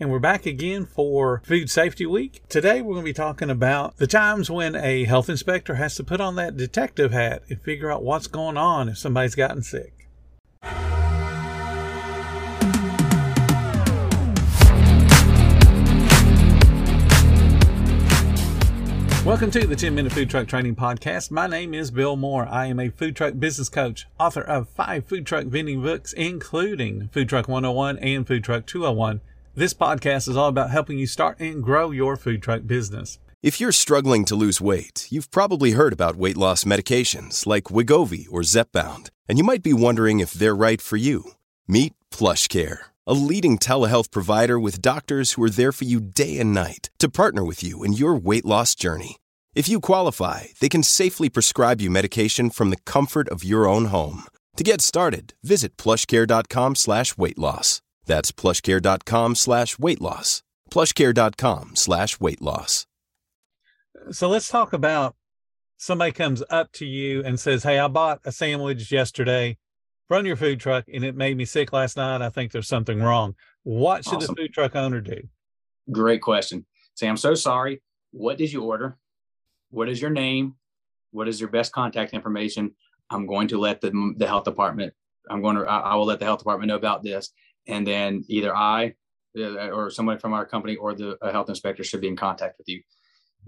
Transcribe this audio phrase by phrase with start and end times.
[0.00, 2.40] and we're back again for Food Safety Week.
[2.48, 6.04] Today we're going to be talking about the times when a health inspector has to
[6.04, 10.08] put on that detective hat and figure out what's going on if somebody's gotten sick.
[19.24, 21.32] Welcome to the 10 Minute Food Truck Training Podcast.
[21.32, 22.46] My name is Bill Moore.
[22.48, 27.08] I am a food truck business coach, author of five food truck vending books, including
[27.08, 29.20] Food Truck 101 and Food Truck 201.
[29.58, 33.18] This podcast is all about helping you start and grow your food truck business.
[33.42, 38.26] If you're struggling to lose weight, you've probably heard about weight loss medications like Wegovy
[38.30, 41.32] or Zepbound, and you might be wondering if they're right for you.
[41.66, 46.54] Meet PlushCare, a leading telehealth provider with doctors who are there for you day and
[46.54, 49.16] night to partner with you in your weight loss journey.
[49.56, 53.86] If you qualify, they can safely prescribe you medication from the comfort of your own
[53.86, 54.22] home.
[54.56, 57.82] To get started, visit plushcare.com slash weight loss.
[58.08, 60.42] That's plushcare.com slash weight loss.
[60.72, 62.86] Plushcare.com slash weight loss.
[64.10, 65.14] So let's talk about
[65.76, 69.58] somebody comes up to you and says, Hey, I bought a sandwich yesterday
[70.08, 72.22] from your food truck and it made me sick last night.
[72.22, 73.34] I think there's something wrong.
[73.62, 74.34] What should awesome.
[74.34, 75.20] the food truck owner do?
[75.92, 76.66] Great question.
[76.94, 77.82] Say, I'm so sorry.
[78.10, 78.96] What did you order?
[79.70, 80.54] What is your name?
[81.10, 82.74] What is your best contact information?
[83.10, 84.94] I'm going to let the, the health department,
[85.30, 87.30] I'm going to, I, I will let the health department know about this.
[87.68, 88.94] And then either I
[89.38, 92.68] uh, or somebody from our company or the health inspector should be in contact with
[92.68, 92.82] you.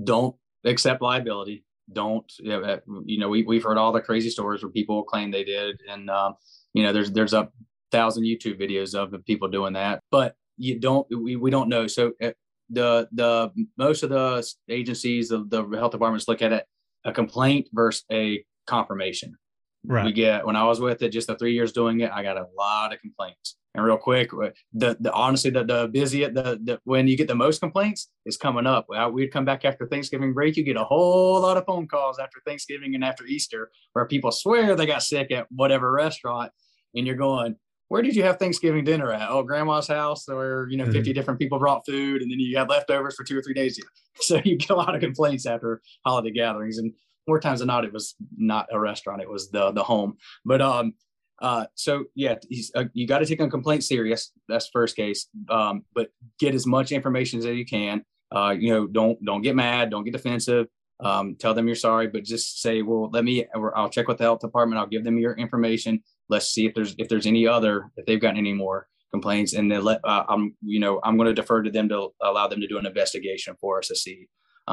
[0.05, 1.65] Don't accept liability.
[1.93, 5.45] Don't, uh, you know, we, we've heard all the crazy stories where people claim they
[5.45, 5.81] did.
[5.89, 6.35] And, um,
[6.75, 7.49] you know, there's, there's a
[7.91, 11.87] thousand YouTube videos of people doing that, but you don't, we, we don't know.
[11.87, 12.31] So uh,
[12.69, 16.65] the the most of the agencies, the, the health departments look at it
[17.05, 19.37] a complaint versus a confirmation.
[19.85, 20.05] Right.
[20.05, 22.37] We get when I was with it, just the three years doing it, I got
[22.37, 23.57] a lot of complaints.
[23.75, 24.31] And real quick,
[24.73, 28.37] the, the honestly, the, the busy, the, the when you get the most complaints is
[28.37, 28.87] coming up.
[29.13, 30.57] We'd come back after Thanksgiving break.
[30.57, 34.33] You get a whole lot of phone calls after Thanksgiving and after Easter where people
[34.33, 36.51] swear they got sick at whatever restaurant,
[36.95, 37.57] and you're going,
[37.91, 39.31] where did you have Thanksgiving dinner at?
[39.31, 40.93] Oh, grandma's house, or you know, mm-hmm.
[40.93, 43.79] 50 different people brought food, and then you had leftovers for two or three days.
[44.17, 46.93] So you get a lot of complaints after holiday gatherings, and
[47.27, 50.17] more times than not, it was not a restaurant; it was the the home.
[50.45, 50.95] But um,
[51.41, 52.37] uh, so yeah,
[52.75, 54.33] uh, you got to take a complaint serious.
[54.49, 55.29] That's first case.
[55.49, 56.09] Um, but
[56.39, 58.05] get as much information as you can.
[58.35, 60.67] Uh, you know, don't don't get mad, don't get defensive.
[61.01, 63.47] Um, tell them you're sorry, but just say, well, let me.
[63.75, 64.79] I'll check with the health department.
[64.79, 68.21] I'll give them your information let's see if there's if there's any other if they've
[68.21, 71.63] gotten any more complaints and then let uh, i'm you know i'm going to defer
[71.63, 74.29] to them to allow them to do an investigation for us to see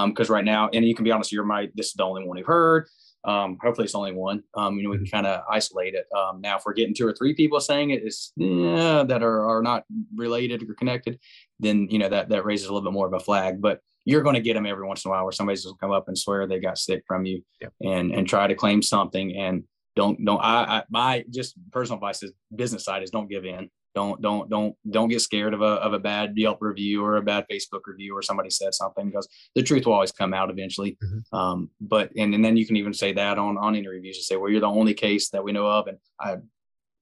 [0.06, 2.26] because um, right now and you can be honest you're my this is the only
[2.26, 2.88] one you've heard.
[3.26, 4.44] Um, hopefully it's only one.
[4.56, 6.06] Um, you know we can kind of isolate it.
[6.16, 9.50] Um, now if we're getting two or three people saying it is yeah, that are,
[9.50, 9.84] are not
[10.16, 11.20] related or connected
[11.60, 13.62] then you know that that raises a little bit more of a flag.
[13.62, 15.80] But you're going to get them every once in a while where somebody's going to
[15.80, 17.44] come up and swear they got sick from you
[17.82, 19.64] and and try to claim something and
[19.96, 23.70] don't don't I, I my just personal advice is business side is don't give in
[23.98, 27.22] don't don't don't don't get scared of a of a bad Yelp review or a
[27.24, 30.92] bad Facebook review or somebody said something because the truth will always come out eventually.
[31.04, 31.36] Mm-hmm.
[31.36, 34.18] Um, but and, and then you can even say that on on any reviews.
[34.18, 36.38] You say, well, you're the only case that we know of, and I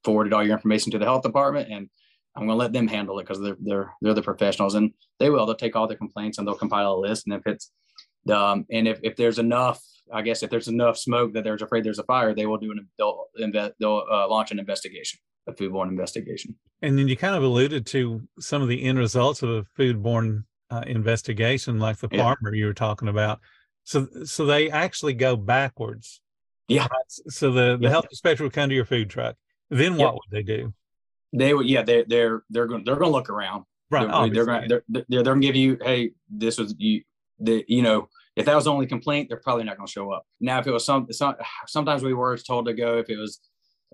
[0.06, 1.90] forwarded all your information to the health department, and
[2.36, 5.30] I'm going to let them handle it because they're they're they're the professionals, and they
[5.30, 5.46] will.
[5.46, 7.72] They'll take all the complaints and they'll compile a list, and if it's
[8.32, 9.82] um, and if if there's enough
[10.14, 12.72] I guess if there's enough smoke that they're afraid there's a fire, they will do
[12.72, 16.56] an they'll invest they'll uh, launch an investigation, a foodborne investigation.
[16.86, 20.44] And then you kind of alluded to some of the end results of a foodborne
[20.70, 23.40] uh, investigation, like the farmer you were talking about.
[23.84, 26.22] So so they actually go backwards.
[26.68, 26.84] Yeah.
[26.84, 26.90] Right?
[27.30, 27.90] So the the yeah.
[27.90, 29.36] health inspector would come to your food truck.
[29.70, 30.12] Then what yeah.
[30.12, 30.74] would they do?
[31.34, 33.64] They would yeah they they're they're going they're going to look around.
[33.90, 34.08] Right.
[34.08, 37.02] They're, they're going they're, they're, they're going to give you hey this was you
[37.40, 40.12] the you know if that was the only complaint, they're probably not going to show
[40.12, 40.26] up.
[40.42, 41.36] Now, if it was some, some
[41.68, 43.40] sometimes we were told to go if it was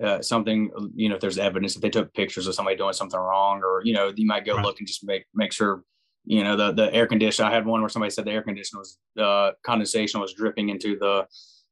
[0.03, 3.19] uh, something, you know, if there's evidence, if they took pictures of somebody doing something
[3.19, 4.65] wrong, or you know, you might go right.
[4.65, 5.83] look and just make make sure,
[6.25, 7.49] you know, the the air conditioner.
[7.49, 10.97] I had one where somebody said the air conditioner was uh, condensation was dripping into
[10.97, 11.27] the,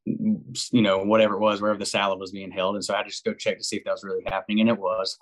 [0.06, 3.04] you know, whatever it was, wherever the salad was being held, and so I had
[3.04, 5.18] to just go check to see if that was really happening, and it was.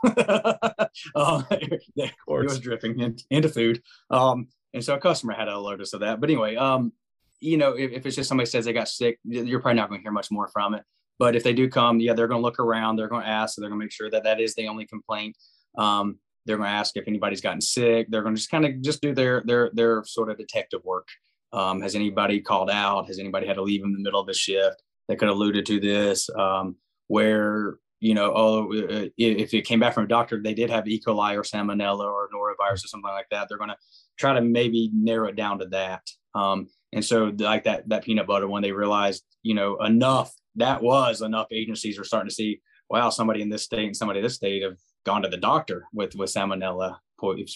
[1.15, 3.81] uh, it was dripping in, into food.
[4.10, 6.19] Um, and so a customer had to alert us of that.
[6.19, 6.92] But anyway, um,
[7.39, 10.01] you know, if, if it's just somebody says they got sick, you're probably not going
[10.01, 10.83] to hear much more from it.
[11.19, 12.95] But if they do come, yeah, they're going to look around.
[12.95, 13.55] They're going to ask.
[13.55, 15.35] So they're going to make sure that that is the only complaint.
[15.77, 18.07] Um, they're going to ask if anybody's gotten sick.
[18.09, 21.07] They're going to just kind of just do their their their sort of detective work.
[21.53, 23.07] Um, has anybody called out?
[23.07, 24.81] Has anybody had to leave in the middle of the shift?
[25.07, 26.29] They could have alluded to this.
[26.37, 26.77] Um,
[27.07, 30.87] where you know, oh, uh, if it came back from a doctor, they did have
[30.87, 31.01] E.
[31.05, 33.47] coli or salmonella or norovirus or something like that.
[33.49, 33.77] They're going to
[34.19, 36.03] try to maybe narrow it down to that.
[36.35, 40.81] Um, and so, like that that peanut butter, when they realized, you know, enough that
[40.81, 44.24] was enough agencies are starting to see, wow, somebody in this state and somebody in
[44.24, 46.98] this state have gone to the doctor with with salmonella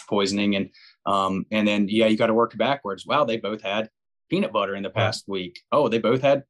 [0.08, 0.70] poisoning, and
[1.06, 3.06] um, and then yeah, you got to work backwards.
[3.06, 3.90] Wow, they both had
[4.30, 5.62] peanut butter in the past week.
[5.72, 6.44] Oh, they both had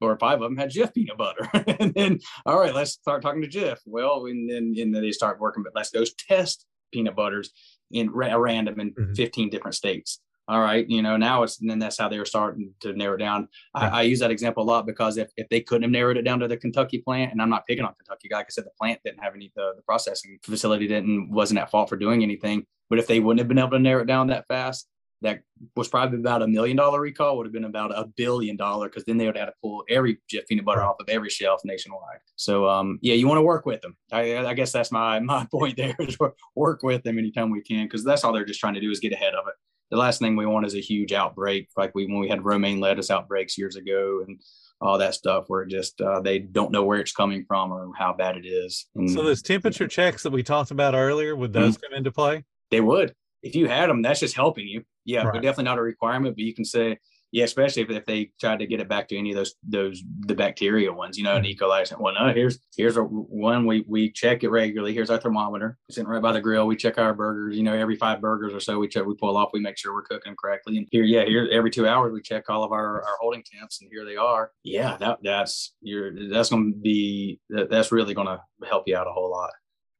[0.00, 1.48] or five of them had Jif peanut butter.
[1.80, 3.78] and then, all right, let's start talking to Jif.
[3.84, 7.50] Well, and then, and then they start working, but let's go test peanut butters
[7.90, 9.14] in ra- random in mm-hmm.
[9.14, 10.20] 15 different states.
[10.48, 13.16] All right, you know, now it's and then that's how they were starting to narrow
[13.16, 13.48] it down.
[13.74, 16.22] I, I, use that example a lot because if, if they couldn't have narrowed it
[16.22, 18.70] down to the Kentucky plant, and I'm not picking on Kentucky, like I said, the
[18.80, 22.64] plant didn't have any the, the processing facility didn't wasn't at fault for doing anything.
[22.88, 24.88] But if they wouldn't have been able to narrow it down that fast,
[25.20, 25.40] that
[25.76, 29.04] was probably about a million dollar recall would have been about a billion dollar because
[29.04, 31.60] then they would have had to pull every Jif peanut butter off of every shelf
[31.64, 32.20] nationwide.
[32.36, 33.96] So um, yeah, you want to work with them.
[34.12, 36.16] I, I, guess that's my my point there is
[36.54, 39.00] work with them anytime we can because that's all they're just trying to do is
[39.00, 39.54] get ahead of it.
[39.90, 42.80] The last thing we want is a huge outbreak like we when we had romaine
[42.80, 44.40] lettuce outbreaks years ago and
[44.80, 47.90] all that stuff where it just uh, they don't know where it's coming from or
[47.96, 48.86] how bad it is.
[48.94, 51.92] And, so those temperature checks that we talked about earlier would those mm-hmm.
[51.92, 52.44] come into play?
[52.70, 54.82] They would if you had them, that's just helping you.
[55.04, 55.34] Yeah, right.
[55.34, 56.36] but definitely not a requirement.
[56.36, 56.98] But you can say,
[57.30, 60.02] yeah, especially if, if they tried to get it back to any of those those
[60.20, 61.50] the bacteria ones, you know, an mm-hmm.
[61.50, 61.56] E.
[61.56, 61.98] coli.
[61.98, 64.94] Well, no, here's here's a one we we check it regularly.
[64.94, 66.66] Here's our thermometer sitting right by the grill.
[66.66, 67.56] We check our burgers.
[67.56, 69.50] You know, every five burgers or so, we check we pull off.
[69.52, 70.78] We make sure we're cooking them correctly.
[70.78, 73.80] And here, yeah, here every two hours we check all of our our holding temps,
[73.82, 74.50] and here they are.
[74.64, 78.96] Yeah, that that's you're that's going to be that, that's really going to help you
[78.96, 79.50] out a whole lot.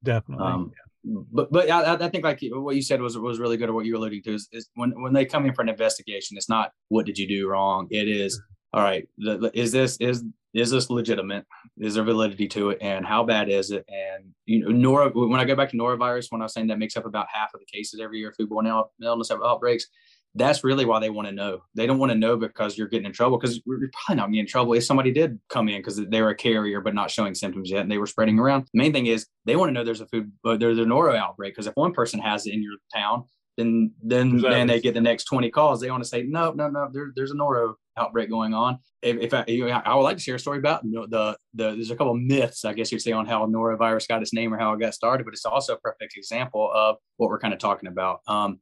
[0.03, 0.47] Definitely.
[0.47, 3.69] Um, yeah but but I, I, think like what you said was was really good.
[3.69, 6.37] Or what you're alluding to is, is, when when they come in for an investigation,
[6.37, 7.87] it's not what did you do wrong.
[7.91, 8.79] It is mm-hmm.
[8.79, 9.09] all right.
[9.19, 10.25] The, is this is
[10.55, 11.47] is this legitimate?
[11.79, 12.79] Is there validity to it?
[12.81, 13.85] And how bad is it?
[13.89, 15.11] And you know, Nora.
[15.11, 17.55] When I go back to norovirus, when I was saying that makes up about half
[17.55, 19.87] of the cases every year, foodborne illness outbreaks
[20.35, 21.63] that's really why they want to know.
[21.75, 24.41] They don't want to know because you're getting in trouble because you're probably not getting
[24.41, 27.35] in trouble if somebody did come in because they were a carrier but not showing
[27.35, 28.69] symptoms yet and they were spreading around.
[28.73, 31.17] The main thing is they want to know there's a food, uh, there's a noro
[31.17, 33.25] outbreak because if one person has it in your town,
[33.57, 34.51] then then exactly.
[34.51, 35.81] then they get the next 20 calls.
[35.81, 36.89] They want to say no, no, no.
[36.93, 38.79] There, there's a noro outbreak going on.
[39.03, 39.45] If, if I,
[39.85, 42.21] I, would like to share a story about the, the, the there's a couple of
[42.21, 44.95] myths I guess you'd say on how norovirus got its name or how it got
[44.95, 48.21] started, but it's also a perfect example of what we're kind of talking about.
[48.29, 48.61] Um,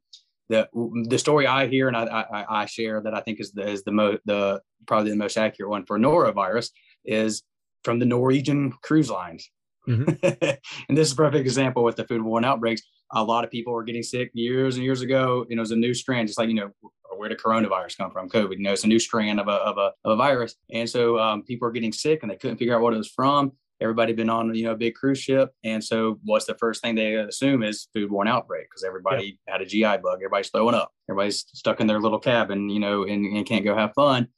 [0.49, 0.69] the
[1.09, 3.85] the story I hear and I, I, I share that I think is the is
[3.85, 6.71] the most the probably the most accurate one for norovirus
[7.05, 7.43] is
[7.85, 9.51] from the Norwegian cruise lines.
[9.89, 10.25] Mm-hmm.
[10.89, 12.83] and this is a perfect example with the foodborne outbreaks.
[13.13, 15.47] A lot of people were getting sick years and years ago.
[15.49, 16.71] You know, it was a new strand, just like you know,
[17.17, 18.29] where did coronavirus come from?
[18.29, 18.57] COVID.
[18.57, 21.19] You know, it's a new strand of a of a, of a virus, and so
[21.19, 24.13] um, people are getting sick and they couldn't figure out what it was from everybody
[24.13, 25.53] been on you know a big cruise ship.
[25.65, 29.53] And so what's the first thing they assume is foodborne outbreak because everybody yeah.
[29.55, 30.17] had a gi bug.
[30.17, 30.93] Everybody's throwing up.
[31.09, 34.29] Everybody's stuck in their little cabin you know and, and can't go have fun.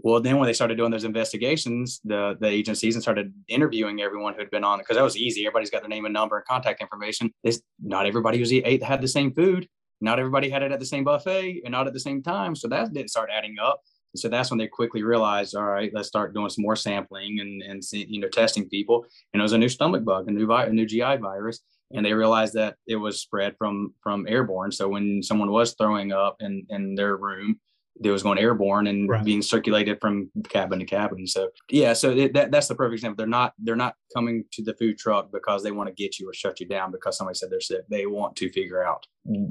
[0.00, 4.34] Well then when they started doing those investigations the the agencies and started interviewing everyone
[4.34, 5.46] who had been on because that was easy.
[5.46, 7.32] Everybody's got their name and number and contact information.
[7.42, 9.68] It's not everybody who's ate had the same food.
[10.00, 12.54] Not everybody had it at the same buffet and not at the same time.
[12.54, 13.80] So that didn't start adding up
[14.16, 17.40] and so that's when they quickly realized, all right, let's start doing some more sampling
[17.40, 19.04] and and see, you know testing people.
[19.34, 21.60] And it was a new stomach bug, a new vi- a new GI virus,
[21.92, 24.72] and they realized that it was spread from from airborne.
[24.72, 27.60] So when someone was throwing up in in their room,
[28.02, 29.22] it was going airborne and right.
[29.22, 31.26] being circulated from cabin to cabin.
[31.26, 33.16] So yeah, so it, that that's the perfect example.
[33.18, 36.26] They're not they're not coming to the food truck because they want to get you
[36.26, 37.82] or shut you down because somebody said they're sick.
[37.90, 39.06] They want to figure out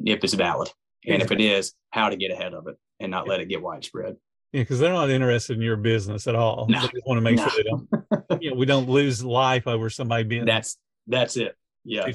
[0.05, 0.71] if it's valid
[1.05, 3.61] and if it is, how to get ahead of it and not let it get
[3.61, 4.15] widespread.
[4.55, 6.65] Yeah, because they're not interested in your business at all.
[6.69, 7.45] No, they just want to make no.
[7.45, 10.45] sure they don't, you know, we don't lose life over somebody being.
[10.45, 11.57] That's that's it.
[11.83, 12.07] Yeah.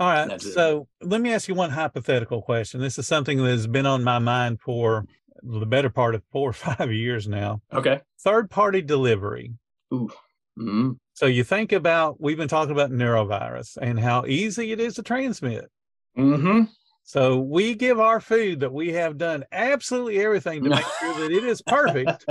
[0.00, 0.26] All right.
[0.26, 1.06] That's so it.
[1.06, 2.80] let me ask you one hypothetical question.
[2.80, 5.06] This is something that has been on my mind for
[5.44, 7.62] the better part of four or five years now.
[7.72, 8.00] Okay.
[8.18, 9.52] Third party delivery.
[9.94, 10.10] Ooh.
[10.58, 10.94] Mm-hmm.
[11.14, 15.04] So you think about we've been talking about norovirus and how easy it is to
[15.04, 15.70] transmit.
[16.18, 16.64] Mm-hmm.
[17.02, 21.32] So we give our food that we have done absolutely everything to make sure that
[21.32, 22.24] it is perfect.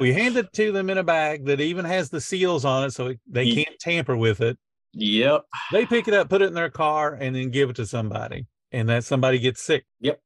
[0.00, 2.90] we hand it to them in a bag that even has the seals on it
[2.92, 4.58] so they can't tamper with it.
[4.94, 5.44] Yep.
[5.72, 8.46] They pick it up, put it in their car, and then give it to somebody.
[8.72, 9.84] And that somebody gets sick.
[10.00, 10.20] Yep.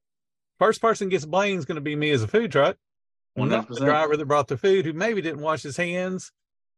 [0.59, 2.77] First person gets blamed is going to be me as a food truck.
[3.37, 6.33] Well, not the driver that brought the food who maybe didn't wash his hands.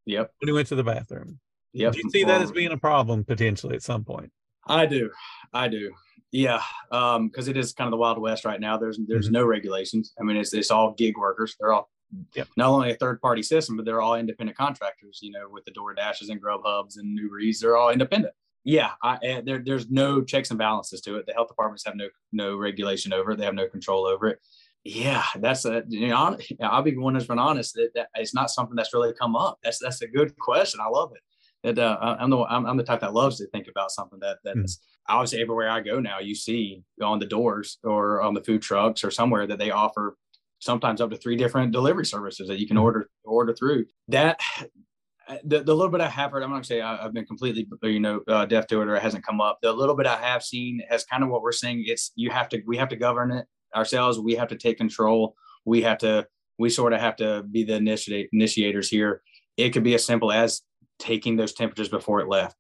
[0.07, 0.33] Yep.
[0.41, 1.41] When he went to the bathroom.
[1.73, 1.93] Yep.
[1.93, 4.31] Do you see that as being a problem potentially at some point?
[4.67, 5.11] I do.
[5.53, 5.93] I do.
[6.35, 6.61] Yeah,
[6.91, 8.77] because um, it is kind of the wild west right now.
[8.77, 9.35] There's there's mm-hmm.
[9.35, 10.13] no regulations.
[10.19, 11.55] I mean, it's it's all gig workers.
[11.61, 11.89] They're all
[12.35, 12.49] yep.
[12.57, 15.21] not only a third party system, but they're all independent contractors.
[15.23, 18.35] You know, with the DoorDashes and Grubhubs and Uber Eats, they're all independent.
[18.65, 21.27] Yeah, I, eh, there, there's no checks and balances to it.
[21.27, 23.39] The health departments have no no regulation over it.
[23.39, 24.41] They have no control over it.
[24.83, 28.51] Yeah, that's a you know I'll be one that's been honest that, that it's not
[28.51, 29.61] something that's really come up.
[29.63, 30.81] That's that's a good question.
[30.83, 31.77] I love it.
[31.77, 34.39] That uh, I'm the I'm, I'm, the type that loves to think about something that
[34.43, 36.19] that's mm obviously everywhere I go now.
[36.21, 40.17] You see on the doors or on the food trucks or somewhere that they offer
[40.59, 43.87] sometimes up to three different delivery services that you can mm order order through.
[44.09, 44.41] That
[45.45, 47.67] the, the little bit I have heard, I'm not gonna say I, have been completely,
[47.83, 49.59] you know, uh, deaf to it or it hasn't come up.
[49.63, 51.85] The little bit I have seen has kind of what we're saying.
[51.87, 54.19] It's you have to, we have to govern it ourselves.
[54.19, 55.37] We have to take control.
[55.65, 56.27] We have to,
[56.59, 59.23] we sort of have to be the initiate initiators here.
[59.57, 60.63] It could be as simple as
[60.99, 62.57] taking those temperatures before it left.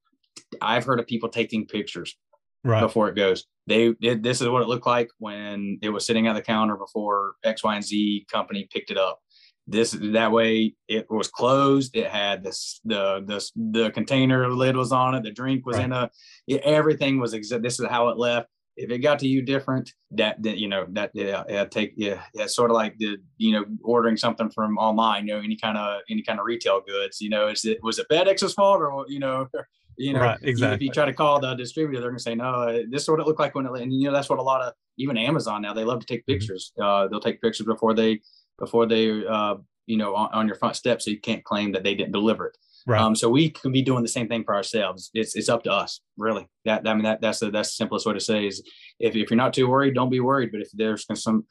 [0.60, 2.16] I've heard of people taking pictures
[2.64, 2.80] right.
[2.80, 3.44] before it goes.
[3.66, 4.22] They did.
[4.22, 7.62] This is what it looked like when it was sitting at the counter before X,
[7.62, 9.20] Y, and Z company picked it up
[9.66, 14.92] this that way it was closed it had this the the the container lid was
[14.92, 15.86] on it the drink was right.
[15.86, 16.10] in a
[16.46, 19.92] it, everything was exact this is how it left if it got to you different
[20.10, 23.52] that, that you know that yeah, yeah take yeah it's sort of like the you
[23.52, 27.20] know ordering something from online you know any kind of any kind of retail goods
[27.20, 29.48] you know is it was it FedEx's fault or you know
[29.96, 30.74] you know right, exactly.
[30.74, 33.26] if you try to call the distributor they're gonna say no this is what it
[33.26, 35.72] looked like when it and you know that's what a lot of even Amazon now
[35.72, 36.32] they love to take mm-hmm.
[36.32, 36.86] pictures mm-hmm.
[36.86, 38.20] uh, they'll take pictures before they
[38.58, 41.82] before they uh, you know on, on, your front step so you can't claim that
[41.82, 43.00] they didn't deliver it right.
[43.00, 45.70] um, so we can be doing the same thing for ourselves it's it's up to
[45.70, 48.62] us really that i mean that that's the that's the simplest way to say is
[49.00, 51.44] if, if you're not too worried don't be worried but if there's some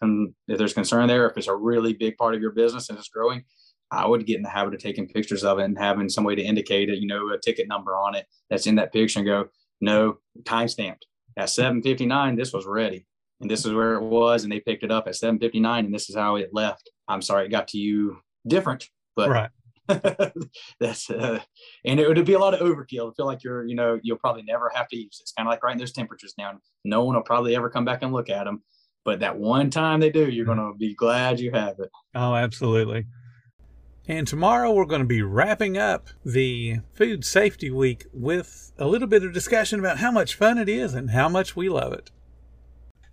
[0.47, 3.09] if there's concern there if it's a really big part of your business and it's
[3.09, 3.43] growing
[3.93, 6.35] I would get in the habit of taking pictures of it and having some way
[6.35, 9.27] to indicate it, you know, a ticket number on it that's in that picture and
[9.27, 9.45] go,
[9.81, 11.05] no, time stamped
[11.37, 13.05] at 759, this was ready
[13.43, 16.09] and this is where it was, and they picked it up at 7:59, and this
[16.09, 16.89] is how it left.
[17.07, 19.49] I'm sorry it got to you different, but right.
[20.79, 21.41] that's uh,
[21.83, 23.11] and it would be a lot of overkill.
[23.11, 25.23] I feel like you're, you know, you'll probably never have to use it.
[25.23, 26.59] It's kind of like writing those temperatures down.
[26.85, 28.63] No one will probably ever come back and look at them,
[29.03, 30.59] but that one time they do, you're mm-hmm.
[30.61, 31.89] going to be glad you have it.
[32.15, 33.05] Oh, absolutely.
[34.07, 39.07] And tomorrow we're going to be wrapping up the Food Safety Week with a little
[39.07, 42.11] bit of discussion about how much fun it is and how much we love it.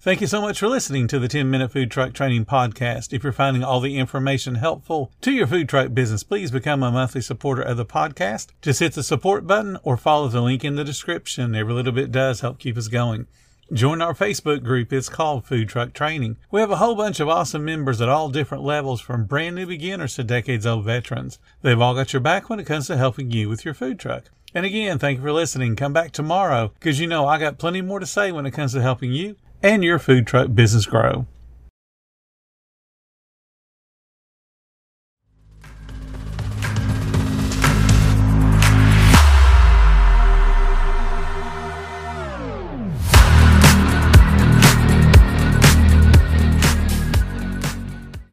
[0.00, 3.12] Thank you so much for listening to the 10 Minute Food Truck Training Podcast.
[3.12, 6.90] If you're finding all the information helpful to your food truck business, please become a
[6.90, 8.48] monthly supporter of the podcast.
[8.60, 11.54] Just hit the support button or follow the link in the description.
[11.54, 13.28] Every little bit does help keep us going.
[13.72, 14.92] Join our Facebook group.
[14.92, 16.38] It's called Food Truck Training.
[16.50, 19.64] We have a whole bunch of awesome members at all different levels from brand new
[19.64, 21.38] beginners to decades old veterans.
[21.62, 24.24] They've all got your back when it comes to helping you with your food truck.
[24.52, 25.76] And again, thank you for listening.
[25.76, 28.72] Come back tomorrow because you know I got plenty more to say when it comes
[28.72, 31.26] to helping you and your food truck business grow.